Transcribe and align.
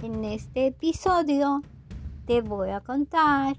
En 0.00 0.24
este 0.24 0.68
episodio 0.68 1.60
te 2.24 2.40
voy 2.40 2.70
a 2.70 2.80
contar 2.80 3.56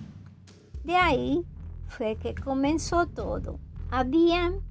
De 0.83 0.95
ahí 0.95 1.43
fue 1.87 2.17
que 2.17 2.35
comenzó 2.35 3.07
todo. 3.07 3.57
Habían 3.89 4.61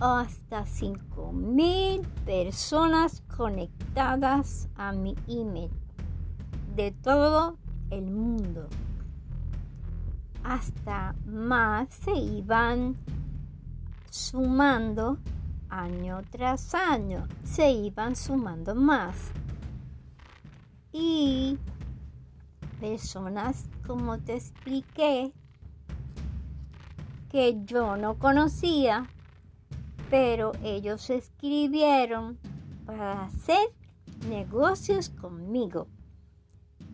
hasta 0.00 0.64
5.000 0.64 2.04
personas 2.24 3.22
conectadas 3.36 4.68
a 4.74 4.90
mi 4.90 5.14
email 5.28 5.70
de 6.74 6.90
todo 6.90 7.56
el 7.90 8.10
mundo. 8.10 8.66
Hasta 10.42 11.14
más 11.24 11.94
se 11.94 12.14
iban 12.14 12.96
sumando 14.16 15.18
año 15.68 16.22
tras 16.30 16.74
año, 16.74 17.28
se 17.44 17.70
iban 17.70 18.16
sumando 18.16 18.74
más. 18.74 19.14
Y 20.90 21.58
personas, 22.80 23.68
como 23.86 24.18
te 24.18 24.36
expliqué, 24.36 25.32
que 27.28 27.62
yo 27.64 27.96
no 27.96 28.18
conocía, 28.18 29.06
pero 30.08 30.52
ellos 30.62 31.10
escribieron 31.10 32.38
para 32.86 33.24
hacer 33.24 33.68
negocios 34.28 35.10
conmigo. 35.10 35.88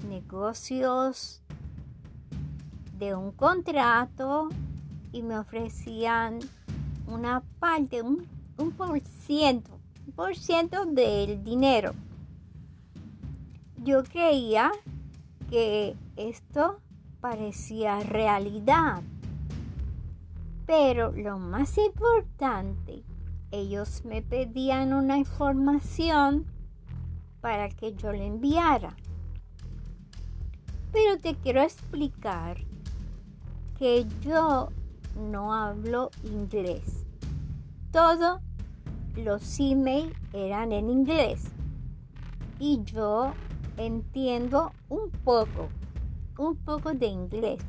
Negocios 0.08 1.42
de 2.98 3.14
un 3.14 3.30
contrato 3.30 4.48
y 5.12 5.22
me 5.22 5.38
ofrecían 5.38 6.40
una 7.06 7.42
parte, 7.58 8.02
un, 8.02 8.26
por 8.76 9.00
ciento, 9.00 9.78
un 10.06 10.12
por 10.12 10.36
ciento 10.36 10.86
del 10.86 11.42
dinero. 11.42 11.92
Yo 13.78 14.04
creía 14.04 14.70
que 15.50 15.96
esto 16.16 16.80
parecía 17.20 18.00
realidad. 18.00 19.02
Pero 20.66 21.12
lo 21.12 21.38
más 21.38 21.76
importante, 21.78 23.02
ellos 23.50 24.04
me 24.04 24.22
pedían 24.22 24.92
una 24.92 25.18
información 25.18 26.46
para 27.40 27.68
que 27.68 27.94
yo 27.94 28.12
le 28.12 28.26
enviara. 28.26 28.96
Pero 30.92 31.18
te 31.18 31.34
quiero 31.34 31.62
explicar 31.62 32.58
que 33.78 34.06
yo 34.20 34.68
no 35.16 35.54
hablo 35.54 36.10
inglés. 36.24 37.04
Todos 37.90 38.40
los 39.16 39.60
emails 39.60 40.14
eran 40.32 40.72
en 40.72 40.88
inglés. 40.88 41.44
Y 42.58 42.82
yo 42.84 43.32
entiendo 43.76 44.72
un 44.88 45.10
poco, 45.10 45.68
un 46.38 46.56
poco 46.56 46.92
de 46.94 47.06
inglés, 47.06 47.60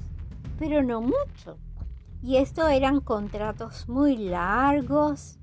pero 0.59 0.84
no 0.84 1.01
mucho. 1.01 1.57
Y 2.22 2.38
esto 2.38 2.68
eran 2.68 3.01
contratos 3.01 3.89
muy 3.89 4.18
largos, 4.18 5.39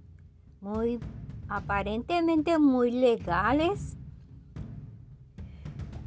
muy 0.61 1.01
aparentemente 1.49 2.59
muy 2.59 2.91
legales. 2.93 3.97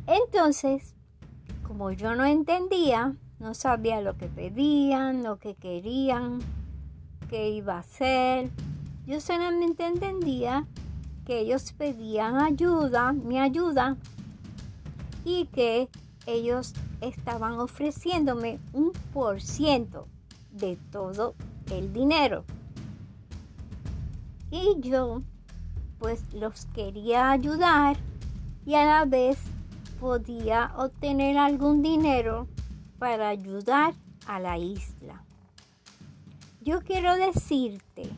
Entonces, 0.07 0.95
como 1.63 1.91
yo 1.91 2.15
no 2.15 2.25
entendía, 2.25 3.15
no 3.43 3.53
sabía 3.53 3.99
lo 3.99 4.17
que 4.17 4.27
pedían, 4.27 5.21
lo 5.21 5.37
que 5.37 5.53
querían, 5.53 6.39
qué 7.29 7.49
iba 7.49 7.75
a 7.75 7.79
hacer. 7.79 8.49
Yo 9.05 9.19
solamente 9.19 9.85
entendía 9.85 10.65
que 11.25 11.39
ellos 11.39 11.73
pedían 11.73 12.37
ayuda, 12.37 13.11
mi 13.11 13.37
ayuda, 13.39 13.97
y 15.25 15.47
que 15.47 15.89
ellos 16.25 16.73
estaban 17.01 17.59
ofreciéndome 17.59 18.59
un 18.71 18.93
por 19.13 19.41
ciento 19.41 20.07
de 20.51 20.77
todo 20.89 21.35
el 21.69 21.91
dinero. 21.91 22.45
Y 24.51 24.79
yo 24.79 25.21
pues 25.99 26.23
los 26.33 26.65
quería 26.67 27.31
ayudar 27.31 27.97
y 28.65 28.75
a 28.75 28.85
la 28.85 29.05
vez 29.05 29.37
podía 29.99 30.71
obtener 30.77 31.37
algún 31.37 31.81
dinero 31.81 32.47
para 33.03 33.27
ayudar 33.27 33.93
a 34.27 34.39
la 34.39 34.57
isla. 34.57 35.25
Yo 36.61 36.79
quiero 36.83 37.17
decirte 37.17 38.09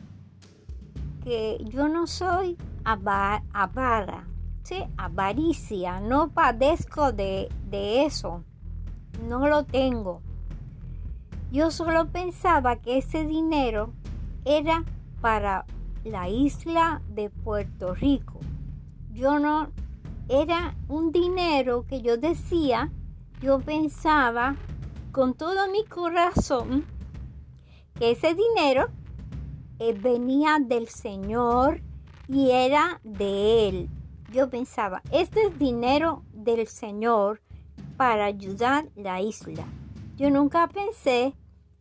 que 1.24 1.58
yo 1.64 1.88
no 1.88 2.06
soy 2.06 2.56
avara, 2.84 4.28
¿sí? 4.62 4.84
avaricia, 4.96 5.98
no 5.98 6.28
padezco 6.28 7.10
de, 7.10 7.48
de 7.68 8.04
eso, 8.04 8.44
no 9.28 9.48
lo 9.48 9.64
tengo. 9.64 10.22
Yo 11.50 11.72
solo 11.72 12.06
pensaba 12.06 12.76
que 12.76 12.98
ese 12.98 13.26
dinero 13.26 13.92
era 14.44 14.84
para 15.20 15.66
la 16.04 16.28
isla 16.28 17.02
de 17.08 17.28
Puerto 17.28 17.92
Rico. 17.92 18.38
Yo 19.12 19.40
no, 19.40 19.66
era 20.28 20.76
un 20.86 21.10
dinero 21.10 21.84
que 21.88 22.02
yo 22.02 22.16
decía, 22.18 22.92
yo 23.42 23.58
pensaba 23.58 24.54
con 25.16 25.32
todo 25.32 25.66
mi 25.72 25.82
corazón 25.86 26.84
que 27.94 28.10
ese 28.10 28.34
dinero 28.34 28.88
eh, 29.78 29.94
venía 29.94 30.58
del 30.60 30.88
Señor 30.88 31.80
y 32.28 32.50
era 32.50 33.00
de 33.02 33.66
Él. 33.66 33.88
Yo 34.30 34.50
pensaba, 34.50 35.00
este 35.12 35.46
es 35.46 35.58
dinero 35.58 36.22
del 36.34 36.66
Señor 36.66 37.40
para 37.96 38.26
ayudar 38.26 38.90
la 38.94 39.22
isla. 39.22 39.64
Yo 40.18 40.28
nunca 40.28 40.68
pensé, 40.68 41.32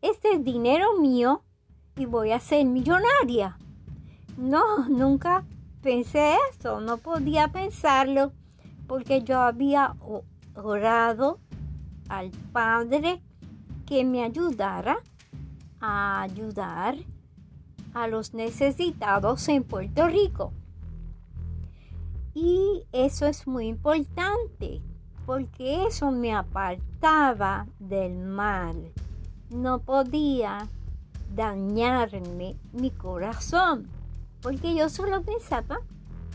este 0.02 0.35
es 0.35 0.41
dinero 0.41 0.97
mío 0.97 1.44
y 1.97 2.06
voy 2.06 2.31
a 2.31 2.40
ser 2.40 2.66
millonaria. 2.66 3.57
No, 4.38 4.63
nunca 4.88 5.44
pensé 5.81 6.38
eso, 6.53 6.79
no 6.79 7.00
podía 7.00 7.50
pensarlo 7.50 8.31
porque 8.88 9.23
yo 9.23 9.41
había 9.41 9.94
orado 10.56 11.41
al 12.07 12.31
Padre 12.53 13.22
que 13.85 14.03
me 14.03 14.23
ayudara 14.23 14.97
a 15.79 16.22
ayudar 16.22 16.96
a 17.94 18.07
los 18.07 18.34
necesitados 18.34 19.47
en 19.47 19.63
Puerto 19.63 20.07
Rico. 20.07 20.51
Y 22.34 22.84
eso 22.91 23.25
es 23.25 23.47
muy 23.47 23.68
importante 23.68 24.81
porque 25.25 25.85
eso 25.85 26.12
me 26.12 26.34
apartaba 26.34 27.66
del 27.79 28.18
mal. 28.18 28.91
No 29.50 29.79
podía 29.79 30.67
dañarme 31.34 32.55
mi 32.73 32.91
corazón 32.91 33.88
porque 34.41 34.76
yo 34.76 34.90
solo 34.90 35.22
pensaba 35.23 35.79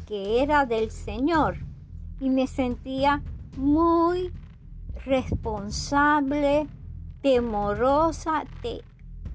que 0.06 0.42
era 0.42 0.66
del 0.66 0.90
Señor 0.90 1.58
y 2.18 2.30
me 2.30 2.46
sentía 2.46 3.22
muy 3.56 4.32
responsable, 5.04 6.66
temorosa, 7.22 8.44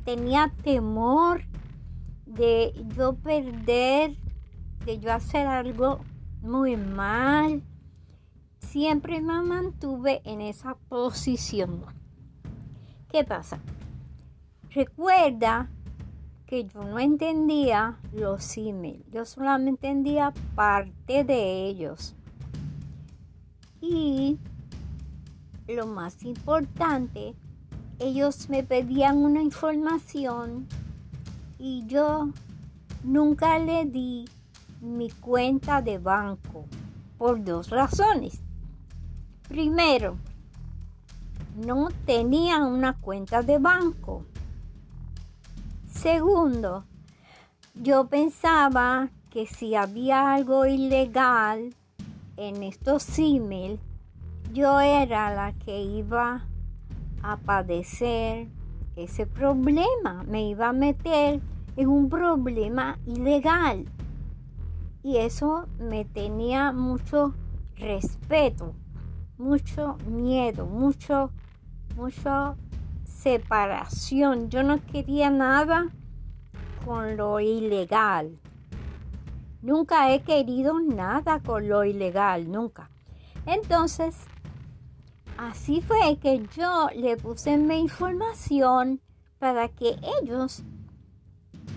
tenía 0.04 0.52
temor 0.64 1.44
de 2.26 2.74
yo 2.96 3.16
perder, 3.16 4.18
de 4.86 5.00
yo 5.00 5.14
hacer 5.14 5.48
algo 5.48 6.00
muy 6.42 6.78
mal. 6.78 7.64
Siempre 8.60 9.22
me 9.22 9.42
mantuve 9.42 10.22
en 10.26 10.42
esa 10.42 10.76
posición. 10.90 11.86
¿Qué 13.10 13.24
pasa? 13.24 13.60
Recuerda 14.72 15.70
que 16.46 16.66
yo 16.66 16.84
no 16.84 17.00
entendía 17.00 17.98
los 18.12 18.58
emails, 18.58 19.06
yo 19.12 19.26
solamente 19.26 19.88
entendía 19.88 20.34
parte 20.54 21.24
de 21.24 21.68
ellos. 21.68 22.16
Y 23.82 24.38
lo 25.68 25.88
más 25.88 26.24
importante, 26.24 27.36
ellos 28.00 28.50
me 28.50 28.64
pedían 28.64 29.18
una 29.18 29.42
información 29.42 30.68
y 31.58 31.86
yo 31.88 32.30
nunca 33.04 33.58
le 33.60 33.86
di 33.86 34.26
mi 34.82 35.10
cuenta 35.10 35.82
de 35.82 35.98
banco 35.98 36.66
por 37.18 37.44
dos 37.44 37.70
razones. 37.70 38.42
Primero, 39.48 40.18
no 41.56 41.90
tenía 42.06 42.58
una 42.66 42.94
cuenta 43.00 43.42
de 43.42 43.58
banco. 43.60 44.26
Segundo, 45.88 46.84
yo 47.76 48.08
pensaba 48.08 49.10
que 49.30 49.48
si 49.48 49.76
había 49.76 50.34
algo 50.34 50.66
ilegal 50.66 51.74
en 52.38 52.64
estos 52.64 53.18
emails, 53.18 53.80
yo 54.54 54.80
era 54.80 55.34
la 55.34 55.54
que 55.54 55.82
iba 55.82 56.46
a 57.22 57.38
padecer 57.38 58.48
ese 58.96 59.26
problema, 59.26 60.24
me 60.24 60.48
iba 60.48 60.70
a 60.70 60.74
meter 60.74 61.42
en 61.76 61.90
un 61.90 62.10
problema 62.10 62.98
ilegal. 63.06 63.86
Y 65.04 65.18
eso 65.18 65.68
me 65.78 66.06
tenía 66.06 66.72
mucho 66.72 67.34
respeto, 67.76 68.74
mucho 69.38 69.98
miedo, 70.08 70.66
mucho, 70.66 71.32
mucho 71.96 72.56
separación. 73.04 74.50
Yo 74.50 74.64
no 74.64 74.84
quería 74.86 75.30
nada 75.30 75.90
con 76.86 77.18
lo 77.18 77.40
ilegal. 77.40 78.40
Nunca 79.62 80.14
he 80.14 80.22
querido 80.22 80.80
nada 80.80 81.40
con 81.40 81.68
lo 81.68 81.84
ilegal, 81.84 82.52
nunca. 82.52 82.90
Entonces, 83.46 84.16
así 85.38 85.82
fue 85.82 86.18
que 86.22 86.46
yo 86.56 86.90
le 86.96 87.18
puse 87.18 87.58
mi 87.58 87.80
información 87.80 89.02
para 89.40 89.70
que 89.70 89.96
ellos 90.22 90.64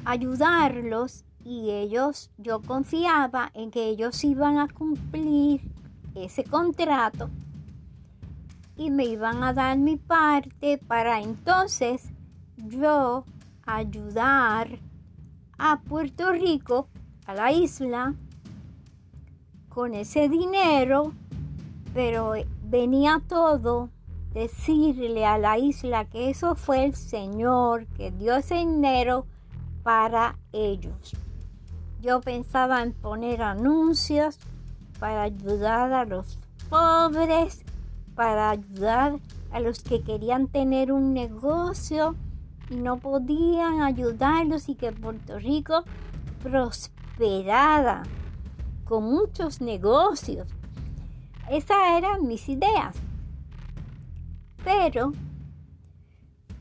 ayudarlos 0.05 1.25
y 1.45 1.71
ellos, 1.71 2.31
yo 2.37 2.61
confiaba 2.61 3.51
en 3.55 3.71
que 3.71 3.89
ellos 3.89 4.23
iban 4.25 4.59
a 4.59 4.69
cumplir 4.69 5.63
ese 6.15 6.45
contrato 6.45 7.31
y 8.77 8.91
me 8.91 9.07
iban 9.07 9.43
a 9.43 9.53
dar 9.53 9.79
mi 9.79 9.97
parte 9.97 10.79
para 10.79 11.21
entonces 11.21 12.11
yo 12.57 13.25
ayudar 13.65 14.79
a 15.59 15.81
Puerto 15.81 16.33
Rico, 16.33 16.89
a 17.27 17.35
la 17.35 17.53
isla, 17.53 18.15
con 19.69 19.95
ese 19.95 20.29
dinero, 20.29 21.13
pero 21.95 22.35
venía 22.69 23.23
todo 23.27 23.91
decirle 24.33 25.25
a 25.25 25.39
la 25.39 25.59
isla 25.59 26.05
que 26.05 26.29
eso 26.29 26.55
fue 26.55 26.85
el 26.85 26.95
Señor 26.95 27.87
que 27.97 28.11
dio 28.11 28.37
ese 28.37 28.57
dinero 28.57 29.27
para 29.83 30.39
ellos. 30.53 31.13
Yo 32.01 32.21
pensaba 32.21 32.83
en 32.83 32.93
poner 32.93 33.43
anuncios 33.43 34.39
para 35.01 35.23
ayudar 35.23 35.93
a 35.93 36.05
los 36.05 36.39
pobres, 36.69 37.65
para 38.15 38.51
ayudar 38.51 39.19
a 39.51 39.61
los 39.61 39.83
que 39.83 40.03
querían 40.03 40.49
tener 40.49 40.93
un 40.93 41.15
negocio 41.15 42.15
y 42.69 42.77
no 42.77 42.99
podían 42.99 43.81
ayudarlos 43.81 44.69
y 44.69 44.75
que 44.75 44.93
Puerto 44.93 45.39
Rico 45.39 45.85
prosperara 46.43 48.03
con 48.85 49.05
muchos 49.05 49.61
negocios. 49.61 50.47
Esas 51.51 51.97
eran 51.97 52.27
mis 52.27 52.49
ideas. 52.49 52.95
Pero 54.65 55.13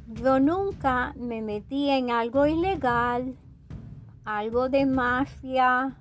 yo 0.07 0.39
nunca 0.39 1.13
me 1.17 1.41
metí 1.41 1.89
en 1.89 2.11
algo 2.11 2.45
ilegal, 2.45 3.35
algo 4.23 4.69
de 4.69 4.85
mafia, 4.85 5.97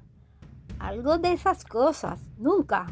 algo 0.79 1.19
de 1.19 1.33
esas 1.33 1.65
cosas, 1.65 2.21
nunca. 2.39 2.87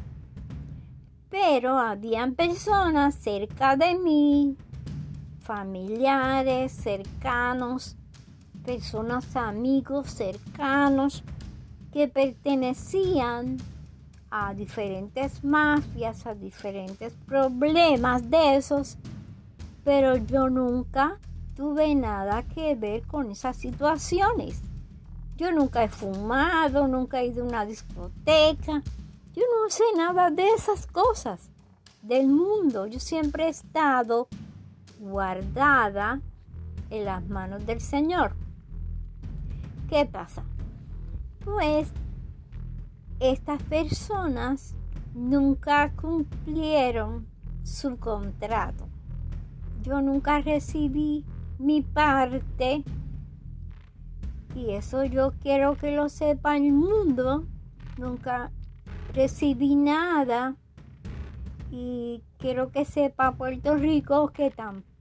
Pero 1.30 1.78
habían 1.78 2.34
personas 2.34 3.14
cerca 3.14 3.76
de 3.76 3.98
mí 3.98 4.56
familiares 5.44 6.72
cercanos, 6.72 7.96
personas 8.64 9.36
amigos 9.36 10.10
cercanos 10.10 11.22
que 11.92 12.08
pertenecían 12.08 13.58
a 14.36 14.52
diferentes 14.52 15.44
mafias, 15.44 16.26
a 16.26 16.34
diferentes 16.34 17.12
problemas 17.24 18.28
de 18.28 18.56
esos, 18.56 18.98
pero 19.84 20.16
yo 20.16 20.50
nunca 20.50 21.20
tuve 21.54 21.94
nada 21.94 22.42
que 22.42 22.74
ver 22.74 23.06
con 23.06 23.30
esas 23.30 23.56
situaciones. 23.56 24.60
Yo 25.36 25.52
nunca 25.52 25.84
he 25.84 25.88
fumado, 25.88 26.88
nunca 26.88 27.20
he 27.20 27.28
ido 27.28 27.44
a 27.44 27.46
una 27.46 27.64
discoteca, 27.64 28.82
yo 29.34 29.42
no 29.42 29.70
sé 29.70 29.84
nada 29.96 30.32
de 30.32 30.48
esas 30.48 30.88
cosas 30.88 31.48
del 32.02 32.26
mundo. 32.26 32.88
Yo 32.88 32.98
siempre 32.98 33.44
he 33.44 33.50
estado 33.50 34.26
guardada 34.98 36.20
en 36.90 37.04
las 37.04 37.24
manos 37.28 37.64
del 37.66 37.80
Señor. 37.80 38.34
¿Qué 39.88 40.04
pasa? 40.06 40.42
Pues 41.44 41.86
estas 43.20 43.62
personas 43.62 44.74
nunca 45.14 45.92
cumplieron 45.92 47.26
su 47.62 47.98
contrato. 47.98 48.88
Yo 49.82 50.00
nunca 50.00 50.40
recibí 50.40 51.24
mi 51.58 51.82
parte 51.82 52.84
y 54.54 54.70
eso 54.70 55.04
yo 55.04 55.32
quiero 55.40 55.76
que 55.76 55.94
lo 55.94 56.08
sepa 56.08 56.56
el 56.56 56.72
mundo. 56.72 57.46
Nunca 57.98 58.50
recibí 59.12 59.76
nada 59.76 60.56
y 61.70 62.22
quiero 62.38 62.70
que 62.70 62.84
sepa 62.84 63.32
Puerto 63.32 63.76
Rico 63.76 64.28
que 64.28 64.50
tampoco 64.50 64.94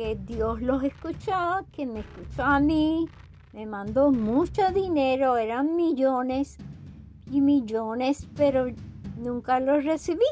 que 0.00 0.16
Dios 0.16 0.62
los 0.62 0.82
escuchó, 0.82 1.66
que 1.72 1.84
me 1.84 2.00
escuchó 2.00 2.42
a 2.42 2.58
mí, 2.58 3.06
me 3.52 3.66
mandó 3.66 4.10
mucho 4.10 4.70
dinero, 4.72 5.36
eran 5.36 5.76
millones 5.76 6.56
y 7.30 7.40
millones, 7.40 8.26
pero 8.36 8.66
nunca 9.16 9.60
los 9.60 9.84
recibí. 9.84 10.26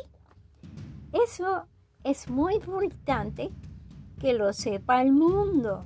Eso 1.12 1.66
es 2.04 2.28
muy 2.28 2.54
importante 2.56 3.50
que 4.20 4.34
lo 4.34 4.52
sepa 4.52 5.02
el 5.02 5.12
mundo, 5.12 5.84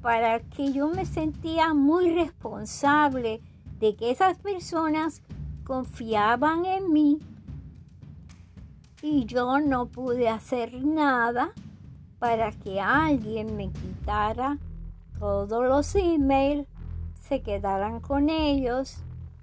para 0.00 0.40
que 0.40 0.72
yo 0.72 0.88
me 0.88 1.04
sentía 1.04 1.74
muy 1.74 2.14
responsable 2.14 3.40
de 3.80 3.96
que 3.96 4.10
esas 4.10 4.38
personas 4.38 5.22
confiaban 5.64 6.64
en 6.64 6.92
mí 6.92 7.18
y 9.02 9.24
yo 9.26 9.60
no 9.60 9.86
pude 9.86 10.28
hacer 10.28 10.84
nada 10.84 11.52
para 12.18 12.50
que 12.52 12.80
alguien 12.80 13.56
me 13.56 13.70
quitara 13.70 14.58
todos 15.18 15.64
los 15.64 15.94
emails, 15.94 16.66
se 17.14 17.42
quedaran 17.42 18.00
con 18.00 18.30
ellos, 18.30 18.98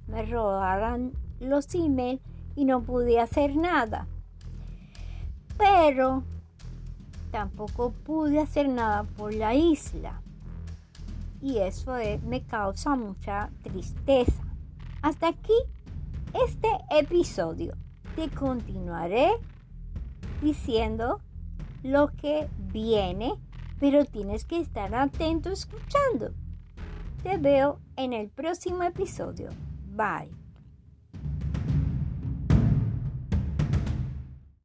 me 0.08 0.26
robaran 0.26 1.14
los 1.40 1.74
emails 1.76 2.22
y 2.56 2.66
no 2.66 2.82
pude 2.82 3.20
hacer 3.20 3.56
nada. 3.56 4.08
Pero 5.58 6.24
tampoco 7.32 7.92
pude 7.92 8.40
hacer 8.40 8.70
nada 8.70 9.04
por 9.04 9.34
la 9.34 9.56
isla. 9.56 10.22
Y 11.42 11.58
eso 11.58 11.96
me 12.26 12.44
causa 12.44 12.96
mucha 12.96 13.50
tristeza. 13.64 14.44
Hasta 15.02 15.28
aquí 15.28 15.54
este 16.46 16.70
episodio. 16.92 17.76
Te 18.16 18.30
continuaré 18.30 19.32
diciendo 20.42 21.20
lo 21.82 22.10
que 22.10 22.48
viene, 22.58 23.34
pero 23.80 24.06
tienes 24.06 24.46
que 24.46 24.60
estar 24.60 24.94
atento 24.96 25.50
escuchando. 25.52 26.32
Te 27.24 27.38
veo 27.38 27.80
en 27.98 28.14
el 28.14 28.30
próximo 28.30 28.84
episodio. 28.84 29.50
Bye. 29.94 30.43